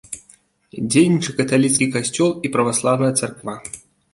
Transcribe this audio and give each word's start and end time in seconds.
Дзейнічае 0.91 1.35
каталіцкі 1.41 1.89
касцёл 1.97 2.31
і 2.49 2.51
праваслаўная 2.57 3.11
царква. 3.19 3.53